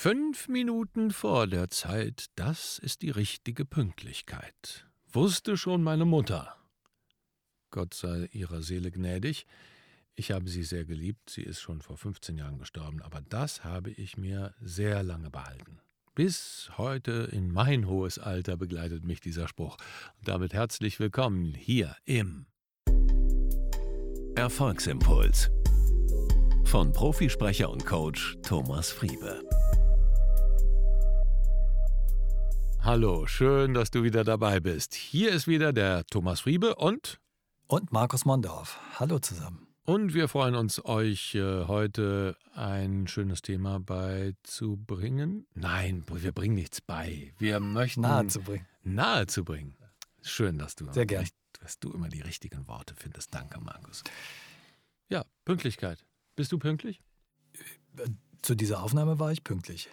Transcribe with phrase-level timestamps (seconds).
[0.00, 4.86] Fünf Minuten vor der Zeit, das ist die richtige Pünktlichkeit.
[5.10, 6.54] Wusste schon meine Mutter.
[7.72, 9.44] Gott sei ihrer Seele gnädig.
[10.14, 13.90] Ich habe sie sehr geliebt, sie ist schon vor 15 Jahren gestorben, aber das habe
[13.90, 15.80] ich mir sehr lange behalten.
[16.14, 19.78] Bis heute in mein hohes Alter begleitet mich dieser Spruch.
[20.20, 22.46] Und damit herzlich willkommen hier im
[24.36, 25.50] Erfolgsimpuls
[26.66, 29.42] von Profisprecher und Coach Thomas Friebe.
[32.88, 34.94] Hallo, schön, dass du wieder dabei bist.
[34.94, 37.20] Hier ist wieder der Thomas Friebe und
[37.66, 38.80] und Markus Mondorf.
[38.98, 39.68] Hallo zusammen.
[39.84, 45.46] Und wir freuen uns, euch äh, heute ein schönes Thema beizubringen.
[45.52, 47.34] Nein, wir bringen nichts bei.
[47.36, 48.66] Wir möchten nahezubringen.
[48.84, 49.76] Nahezubringen.
[50.22, 51.28] Schön, dass du sehr gern,
[51.60, 53.34] dass du immer die richtigen Worte findest.
[53.34, 54.02] Danke, Markus.
[55.10, 56.06] Ja, Pünktlichkeit.
[56.36, 57.02] Bist du pünktlich?
[57.98, 58.08] Äh,
[58.40, 59.90] zu dieser Aufnahme war ich pünktlich.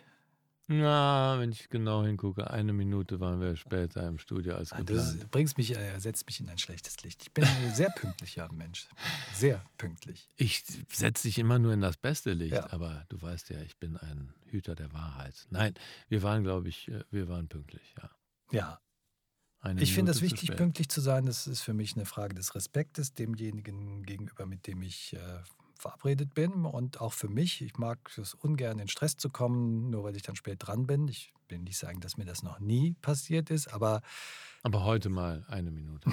[0.68, 4.90] Na, wenn ich genau hingucke, eine Minute waren wir später im Studio als geplant.
[4.90, 7.22] Das bringst mich, äh, setzt mich in ein schlechtes Licht.
[7.22, 8.88] Ich bin ein sehr pünktlicher Mensch.
[9.34, 10.28] Sehr pünktlich.
[10.38, 12.72] Ich setze dich immer nur in das beste Licht, ja.
[12.72, 15.46] aber du weißt ja, ich bin ein Hüter der Wahrheit.
[15.52, 15.76] Nein,
[16.10, 18.10] wir waren, glaube ich, äh, wir waren pünktlich, ja.
[18.52, 18.80] Ja.
[19.60, 21.26] Eine ich finde es wichtig, pünktlich zu sein.
[21.26, 25.40] Das ist für mich eine Frage des Respektes demjenigen gegenüber, mit dem ich äh,
[25.86, 27.62] verabredet bin und auch für mich.
[27.62, 31.08] Ich mag es ungern in Stress zu kommen, nur weil ich dann spät dran bin.
[31.08, 34.02] Ich will nicht sagen, dass mir das noch nie passiert ist, aber.
[34.64, 36.10] Aber heute mal eine Minute.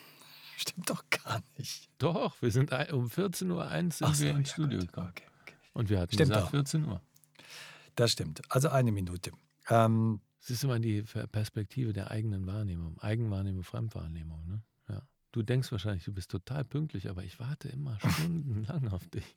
[0.56, 1.90] Stimmt doch gar nicht.
[1.98, 4.88] Doch, wir sind um 14.01 Uhr sind so, wir ins ja, Studio gut.
[4.88, 5.08] gekommen.
[5.10, 5.54] Okay, okay.
[5.74, 6.50] Und wir hatten stimmt gesagt auch.
[6.50, 7.02] 14 Uhr.
[7.96, 8.40] Das stimmt.
[8.48, 9.32] Also eine Minute.
[9.68, 12.98] Ähm, es ist immer die Perspektive der eigenen Wahrnehmung.
[13.00, 14.46] Eigenwahrnehmung, Fremdwahrnehmung.
[14.46, 14.62] Ne?
[15.32, 19.36] Du denkst wahrscheinlich, du bist total pünktlich, aber ich warte immer stundenlang auf dich.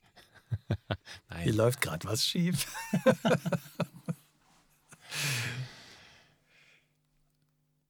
[1.28, 1.44] Nein.
[1.44, 2.66] Hier läuft gerade was schief.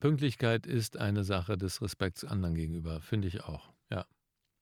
[0.00, 3.72] Pünktlichkeit ist eine Sache des Respekts anderen gegenüber, finde ich auch.
[3.90, 4.04] Ja.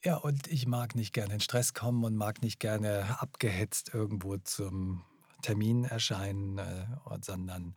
[0.04, 4.36] Ja, und ich mag nicht gerne in Stress kommen und mag nicht gerne abgehetzt irgendwo
[4.36, 5.04] zum
[5.42, 6.86] Termin erscheinen, äh,
[7.22, 7.74] sondern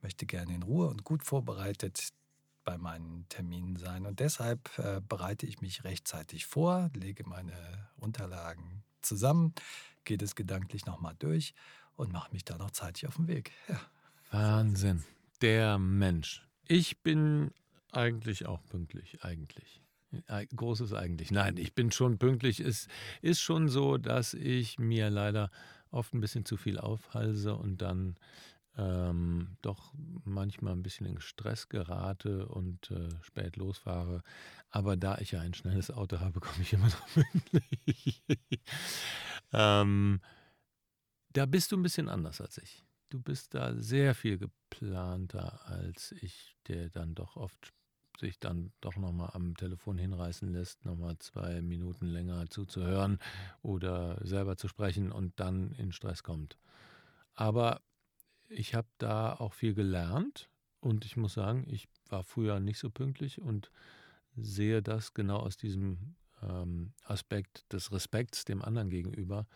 [0.00, 2.10] möchte gerne in Ruhe und gut vorbereitet
[2.68, 4.04] bei meinen Terminen sein.
[4.04, 7.54] Und deshalb äh, bereite ich mich rechtzeitig vor, lege meine
[7.96, 9.54] Unterlagen zusammen,
[10.04, 11.54] gehe das gedanklich nochmal durch
[11.96, 13.52] und mache mich da noch zeitig auf den Weg.
[13.68, 13.80] Ja.
[14.32, 15.02] Wahnsinn.
[15.40, 16.46] Der Mensch.
[16.66, 17.52] Ich bin
[17.90, 19.80] eigentlich auch pünktlich, eigentlich.
[20.54, 21.30] Großes eigentlich.
[21.30, 22.60] Nein, ich bin schon pünktlich.
[22.60, 22.86] Es
[23.22, 25.50] ist schon so, dass ich mir leider
[25.90, 28.16] oft ein bisschen zu viel aufhalse und dann
[28.78, 29.92] ähm, doch
[30.24, 34.22] manchmal ein bisschen in Stress gerate und äh, spät losfahre.
[34.70, 38.22] Aber da ich ja ein schnelles Auto habe, komme ich immer noch pünktlich.
[39.52, 40.20] ähm,
[41.32, 42.84] da bist du ein bisschen anders als ich.
[43.10, 47.72] Du bist da sehr viel geplanter als ich, der dann doch oft
[48.20, 53.18] sich dann doch nochmal am Telefon hinreißen lässt, nochmal zwei Minuten länger zuzuhören
[53.62, 56.58] oder selber zu sprechen und dann in Stress kommt.
[57.34, 57.80] Aber
[58.48, 60.50] ich habe da auch viel gelernt
[60.80, 63.70] und ich muss sagen, ich war früher nicht so pünktlich und
[64.36, 69.46] sehe das genau aus diesem ähm, Aspekt des Respekts dem anderen gegenüber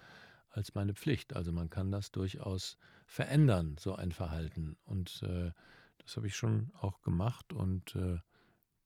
[0.50, 1.34] als meine Pflicht.
[1.34, 2.76] Also man kann das durchaus
[3.06, 4.76] verändern, so ein Verhalten.
[4.84, 5.52] Und äh,
[5.98, 8.18] das habe ich schon auch gemacht und äh,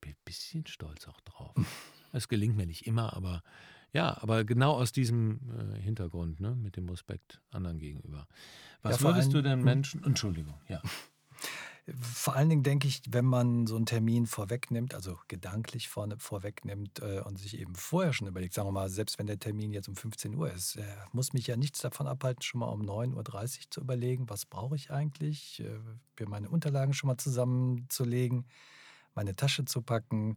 [0.00, 1.54] bin ein bisschen stolz auch drauf.
[2.12, 3.42] Es gelingt mir nicht immer, aber
[3.96, 8.28] ja, aber genau aus diesem äh, Hintergrund, ne, mit dem Respekt anderen gegenüber.
[8.82, 9.64] Was ja, würdest du denn hm?
[9.64, 10.04] Menschen.
[10.04, 10.82] Entschuldigung, ja.
[11.94, 16.98] Vor allen Dingen denke ich, wenn man so einen Termin vorwegnimmt, also gedanklich vorne, vorwegnimmt
[16.98, 19.88] äh, und sich eben vorher schon überlegt, sagen wir mal, selbst wenn der Termin jetzt
[19.88, 23.14] um 15 Uhr ist, äh, muss mich ja nichts davon abhalten, schon mal um 9.30
[23.14, 25.78] Uhr zu überlegen, was brauche ich eigentlich, äh,
[26.18, 28.46] mir meine Unterlagen schon mal zusammenzulegen,
[29.14, 30.36] meine Tasche zu packen,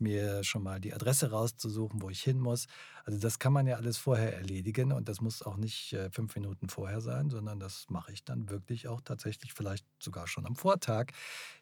[0.00, 2.66] mir schon mal die Adresse rauszusuchen, wo ich hin muss.
[3.04, 6.34] Also das kann man ja alles vorher erledigen und das muss auch nicht äh, fünf
[6.34, 10.56] Minuten vorher sein, sondern das mache ich dann wirklich auch tatsächlich vielleicht sogar schon am
[10.56, 11.12] Vortag,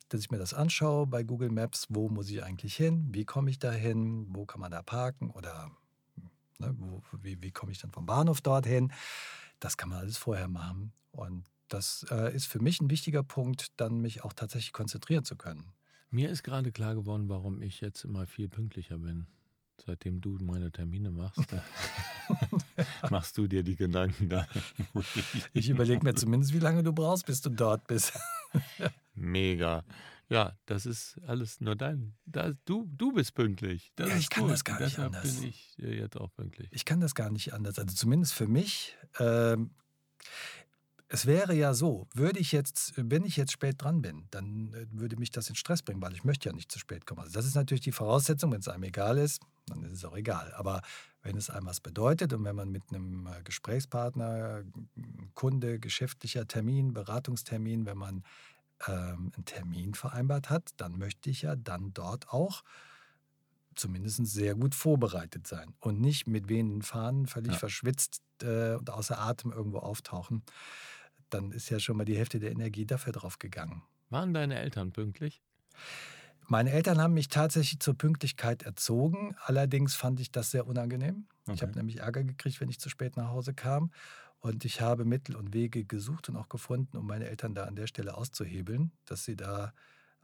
[0.08, 3.50] dass ich mir das anschaue bei Google Maps, wo muss ich eigentlich hin, wie komme
[3.50, 5.70] ich da hin, wo kann man da parken oder
[6.58, 8.93] ne, wo, wie, wie komme ich dann vom Bahnhof dorthin.
[9.61, 13.69] Das kann man alles vorher machen und das äh, ist für mich ein wichtiger Punkt,
[13.76, 15.73] dann mich auch tatsächlich konzentrieren zu können.
[16.10, 19.26] Mir ist gerade klar geworden, warum ich jetzt immer viel pünktlicher bin.
[19.84, 21.40] Seitdem du meine Termine machst,
[23.10, 24.46] machst du dir die Gedanken da.
[25.52, 28.19] ich überlege mir zumindest, wie lange du brauchst, bis du dort bist.
[29.14, 29.84] Mega.
[30.31, 32.14] Ja, das ist alles nur dein.
[32.26, 33.93] Das, du, du bist pünktlich.
[33.96, 34.52] Das ja, ich kann gut.
[34.52, 35.37] das gar nicht Deshalb anders.
[35.37, 36.69] bin ich jetzt auch pünktlich.
[36.72, 37.78] Ich kann das gar nicht anders.
[37.78, 38.96] Also zumindest für mich.
[39.20, 39.70] Ähm,
[41.10, 44.87] es wäre ja so, würde ich jetzt, wenn ich jetzt spät dran bin, dann äh,
[44.90, 47.20] würde mich das in Stress bringen, weil ich möchte ja nicht zu spät kommen.
[47.20, 50.16] Also das ist natürlich die Voraussetzung, wenn es einem egal ist, dann ist es auch
[50.16, 50.52] egal.
[50.55, 50.82] Aber
[51.22, 54.64] wenn es einem was bedeutet und wenn man mit einem äh, Gesprächspartner,
[55.34, 58.22] Kunde, geschäftlicher Termin, Beratungstermin, wenn man
[58.87, 62.62] ähm, einen Termin vereinbart hat, dann möchte ich ja dann dort auch
[63.75, 67.58] zumindest sehr gut vorbereitet sein und nicht mit wehenden Fahnen völlig ja.
[67.58, 70.43] verschwitzt äh, und außer Atem irgendwo auftauchen.
[71.30, 73.82] Dann ist ja schon mal die Hälfte der Energie dafür drauf gegangen.
[74.10, 75.42] Waren deine Eltern pünktlich?
[76.46, 79.36] Meine Eltern haben mich tatsächlich zur Pünktlichkeit erzogen.
[79.44, 81.26] Allerdings fand ich das sehr unangenehm.
[81.44, 81.54] Okay.
[81.54, 83.90] Ich habe nämlich Ärger gekriegt, wenn ich zu spät nach Hause kam.
[84.40, 87.76] Und ich habe Mittel und Wege gesucht und auch gefunden, um meine Eltern da an
[87.76, 89.75] der Stelle auszuhebeln, dass sie da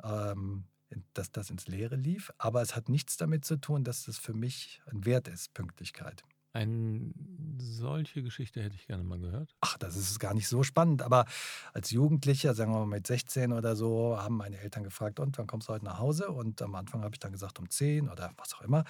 [0.02, 0.64] ähm,
[1.12, 2.32] dass das ins Leere lief.
[2.38, 6.22] Aber es hat nichts damit zu tun, dass das für mich ein Wert ist, Pünktlichkeit.
[6.54, 7.10] Eine
[7.58, 9.56] solche Geschichte hätte ich gerne mal gehört.
[9.60, 11.02] Ach, das ist gar nicht so spannend.
[11.02, 11.26] Aber
[11.72, 15.48] als Jugendlicher, sagen wir mal mit 16 oder so, haben meine Eltern gefragt, und wann
[15.48, 16.28] kommst du heute nach Hause?
[16.30, 18.84] Und am Anfang habe ich dann gesagt, um 10 oder was auch immer.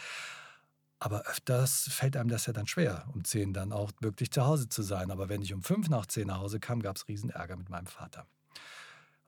[0.98, 4.68] Aber öfters fällt einem das ja dann schwer, um 10 dann auch wirklich zu Hause
[4.68, 5.10] zu sein.
[5.10, 7.86] Aber wenn ich um 5 nach 10 nach Hause kam, gab es Riesenärger mit meinem
[7.86, 8.26] Vater.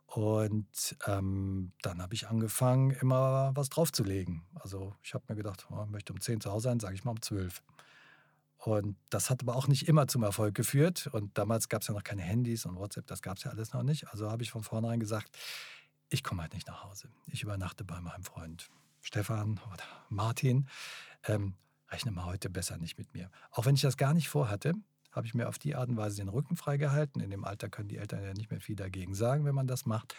[0.09, 4.43] Und ähm, dann habe ich angefangen, immer was draufzulegen.
[4.55, 7.05] Also ich habe mir gedacht, oh, ich möchte um 10 zu Hause sein, sage ich
[7.05, 7.63] mal um 12.
[8.67, 11.07] Und das hat aber auch nicht immer zum Erfolg geführt.
[11.13, 13.73] Und damals gab es ja noch keine Handys und WhatsApp, das gab es ja alles
[13.73, 14.09] noch nicht.
[14.09, 15.39] Also habe ich von vornherein gesagt,
[16.09, 17.09] ich komme halt nicht nach Hause.
[17.29, 18.69] Ich übernachte bei meinem Freund
[19.03, 20.67] Stefan oder Martin.
[21.29, 21.55] Ähm,
[21.91, 23.31] rechne mal heute besser nicht mit mir.
[23.53, 24.73] Auch wenn ich das gar nicht vorhatte,
[25.13, 27.23] habe ich mir auf die Art und Weise den Rücken freigehalten.
[27.23, 29.87] In dem Alter können die Eltern ja nicht mehr viel dagegen sagen, wenn man das
[29.87, 30.17] macht.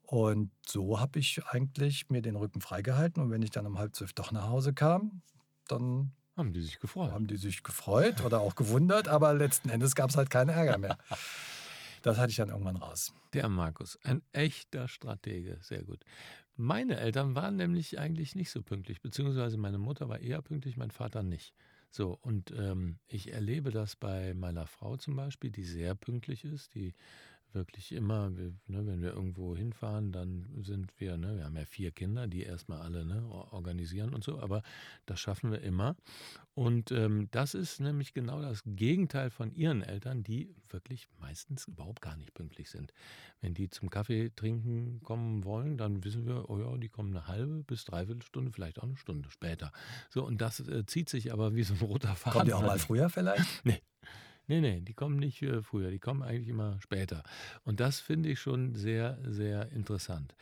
[0.00, 3.22] Und so habe ich eigentlich mir den Rücken freigehalten.
[3.22, 5.20] Und wenn ich dann um halb zwölf doch nach Hause kam,
[5.68, 7.12] dann haben die sich gefreut.
[7.12, 10.78] Haben die sich gefreut oder auch gewundert, aber letzten Endes gab es halt keinen Ärger
[10.78, 10.98] mehr.
[12.02, 13.14] Das hatte ich dann irgendwann raus.
[13.32, 16.04] Der Markus, ein echter Stratege, sehr gut.
[16.56, 20.90] Meine Eltern waren nämlich eigentlich nicht so pünktlich, beziehungsweise meine Mutter war eher pünktlich, mein
[20.90, 21.54] Vater nicht.
[21.90, 26.74] So, und ähm, ich erlebe das bei meiner Frau zum Beispiel, die sehr pünktlich ist,
[26.74, 26.92] die
[27.54, 31.64] wirklich immer, wir, ne, wenn wir irgendwo hinfahren, dann sind wir, ne, wir haben ja
[31.64, 34.62] vier Kinder, die erstmal alle ne, organisieren und so, aber
[35.06, 35.96] das schaffen wir immer.
[36.54, 42.00] Und ähm, das ist nämlich genau das Gegenteil von ihren Eltern, die wirklich meistens überhaupt
[42.00, 42.92] gar nicht pünktlich sind.
[43.40, 47.26] Wenn die zum Kaffee trinken kommen wollen, dann wissen wir, oh ja, die kommen eine
[47.26, 49.72] halbe bis dreiviertel Stunde, vielleicht auch eine Stunde später.
[50.10, 52.38] So, und das äh, zieht sich aber wie so ein roter Faden.
[52.38, 53.44] Kommt die auch mal früher vielleicht?
[53.64, 53.80] Nee.
[54.46, 57.22] Nee, nee, die kommen nicht äh, früher, die kommen eigentlich immer später.
[57.64, 60.34] Und das finde ich schon sehr, sehr interessant.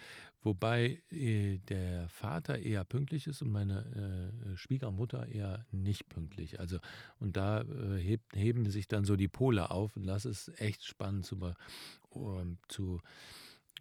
[0.42, 6.58] Wobei äh, der Vater eher pünktlich ist und meine äh, Schwiegermutter eher nicht pünktlich.
[6.58, 6.78] Also,
[7.20, 7.64] und da
[8.34, 11.38] heben sich dann so die Pole auf und das ist echt spannend zu,
[12.10, 13.00] um, zu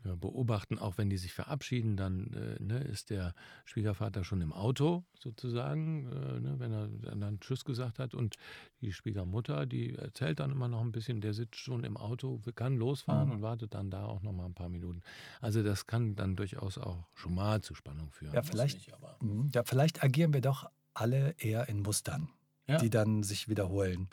[0.04, 3.34] beobachten, auch wenn die sich verabschieden, dann äh, ne, ist der
[3.66, 8.36] Schwiegervater schon im Auto sozusagen, äh, ne, wenn er dann Tschüss gesagt hat und
[8.82, 12.78] die Schwiegermutter, die erzählt dann immer noch ein bisschen, der sitzt schon im Auto, kann
[12.78, 13.36] losfahren mhm.
[13.36, 15.02] und wartet dann da auch noch mal ein paar Minuten.
[15.40, 18.34] Also das kann dann durchaus auch schon mal zu Spannung führen.
[18.34, 19.50] Ja, vielleicht, nicht, mhm.
[19.54, 22.30] ja, vielleicht agieren wir doch alle eher in Mustern,
[22.68, 22.78] ja.
[22.78, 24.10] die dann sich wiederholen.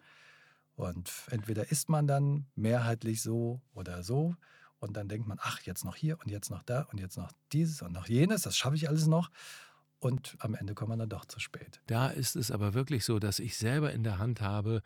[0.77, 4.37] Und entweder ist man dann mehrheitlich so oder so.
[4.81, 7.33] Und dann denkt man, ach, jetzt noch hier und jetzt noch da und jetzt noch
[7.53, 9.31] dieses und noch jenes, das schaffe ich alles noch.
[10.01, 11.81] Und am Ende kommt man dann doch zu spät.
[11.87, 14.83] Da ist es aber wirklich so, dass ich selber in der Hand habe,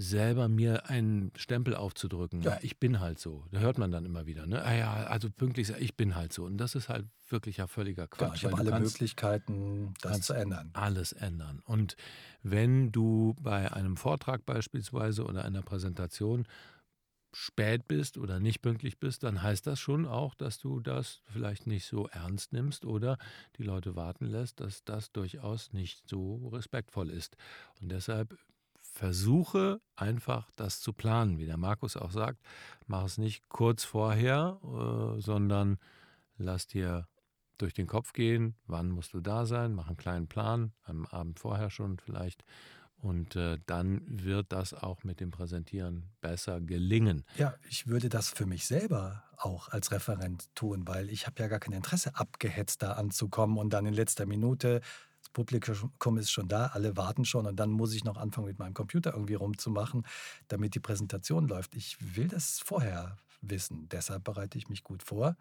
[0.00, 2.40] selber mir einen Stempel aufzudrücken.
[2.40, 2.58] Ja.
[2.62, 3.44] Ich bin halt so.
[3.50, 4.46] Da hört man dann immer wieder.
[4.46, 4.64] Ne?
[4.64, 6.44] Ah ja, also pünktlich, ich bin halt so.
[6.44, 8.28] Und das ist halt wirklich ja völliger Quatsch.
[8.28, 10.70] Ja, ich habe alle Möglichkeiten, das zu ändern.
[10.72, 11.60] Alles ändern.
[11.66, 11.96] Und
[12.42, 16.46] wenn du bei einem Vortrag beispielsweise oder einer Präsentation
[17.32, 21.66] spät bist oder nicht pünktlich bist, dann heißt das schon auch, dass du das vielleicht
[21.66, 23.18] nicht so ernst nimmst oder
[23.56, 27.36] die Leute warten lässt, dass das durchaus nicht so respektvoll ist.
[27.80, 28.36] Und deshalb
[28.80, 32.40] versuche einfach das zu planen, wie der Markus auch sagt.
[32.86, 35.78] Mach es nicht kurz vorher, äh, sondern
[36.36, 37.06] lass dir
[37.58, 41.38] durch den Kopf gehen, wann musst du da sein, mach einen kleinen Plan, am Abend
[41.38, 42.44] vorher schon vielleicht
[43.02, 47.24] und äh, dann wird das auch mit dem Präsentieren besser gelingen.
[47.36, 51.48] Ja, ich würde das für mich selber auch als Referent tun, weil ich habe ja
[51.48, 54.80] gar kein Interesse, abgehetzt da anzukommen und dann in letzter Minute,
[55.20, 58.58] das Publikum ist schon da, alle warten schon und dann muss ich noch anfangen, mit
[58.58, 60.06] meinem Computer irgendwie rumzumachen,
[60.48, 61.74] damit die Präsentation läuft.
[61.74, 65.36] Ich will das vorher wissen, deshalb bereite ich mich gut vor.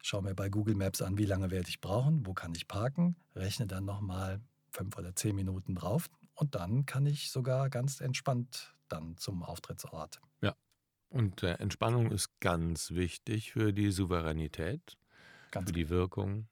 [0.00, 3.16] Schaue mir bei Google Maps an, wie lange werde ich brauchen, wo kann ich parken,
[3.34, 4.40] rechne dann nochmal
[4.70, 10.20] fünf oder zehn Minuten drauf und dann kann ich sogar ganz entspannt dann zum Auftrittsort.
[10.42, 10.54] Ja,
[11.10, 14.98] Und äh, Entspannung ist ganz wichtig für die Souveränität,
[15.50, 16.48] Ganz für die Wirkung,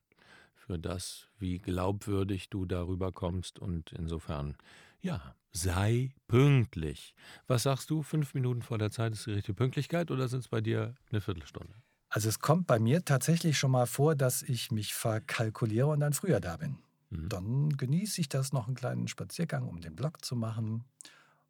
[0.56, 3.58] für das, wie glaubwürdig du darüber kommst.
[3.60, 4.56] Und insofern,
[5.00, 7.14] ja, sei pünktlich.
[7.48, 8.02] Was sagst du?
[8.02, 11.20] Fünf Minuten vor der Zeit ist die richtige Pünktlichkeit oder sind es bei dir eine
[11.22, 11.74] Viertelstunde?
[12.08, 16.12] Also es kommt bei mir tatsächlich schon mal vor, dass ich mich verkalkuliere und dann
[16.14, 16.78] früher da bin.
[17.10, 17.28] Mhm.
[17.28, 20.84] Dann genieße ich das noch einen kleinen Spaziergang, um den Block zu machen.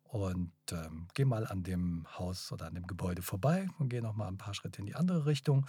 [0.03, 4.15] Und ähm, gehe mal an dem Haus oder an dem Gebäude vorbei und gehe noch
[4.15, 5.67] mal ein paar Schritte in die andere Richtung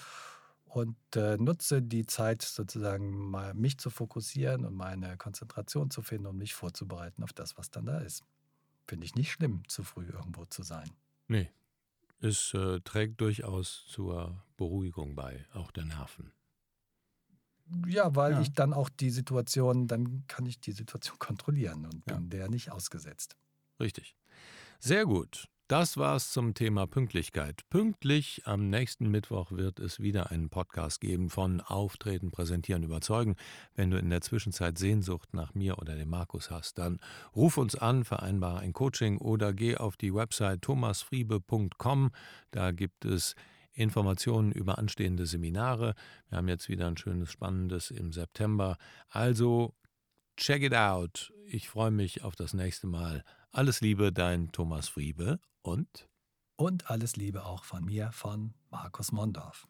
[0.68, 6.28] und äh, nutze die Zeit sozusagen mal mich zu fokussieren und meine Konzentration zu finden
[6.28, 8.24] und mich vorzubereiten auf das, was dann da ist.
[8.88, 10.92] Finde ich nicht schlimm, zu früh irgendwo zu sein.
[11.28, 11.50] Nee,
[12.20, 16.32] es äh, trägt durchaus zur Beruhigung bei, auch der Nerven.
[17.88, 18.42] Ja, weil Ja.
[18.42, 22.16] ich dann auch die Situation, dann kann ich die Situation kontrollieren und Ja.
[22.16, 23.36] bin der nicht ausgesetzt.
[23.80, 24.16] Richtig.
[24.80, 25.48] Sehr gut.
[25.70, 27.64] Das war's zum Thema Pünktlichkeit.
[27.70, 33.36] Pünktlich am nächsten Mittwoch wird es wieder einen Podcast geben von Auftreten, Präsentieren, Überzeugen.
[33.76, 37.00] Wenn du in der Zwischenzeit Sehnsucht nach mir oder dem Markus hast, dann
[37.36, 42.12] ruf uns an, vereinbare ein Coaching oder geh auf die Website thomasfriebe.com.
[42.52, 43.36] Da gibt es
[43.78, 45.94] Informationen über anstehende Seminare.
[46.30, 48.78] Wir haben jetzt wieder ein schönes, spannendes im September.
[49.10, 49.76] Also
[50.36, 51.32] check it out.
[51.46, 53.24] Ich freue mich auf das nächste Mal.
[53.52, 56.10] Alles Liebe, dein Thomas Friebe und
[56.56, 59.68] Und alles Liebe auch von mir, von Markus Mondorf.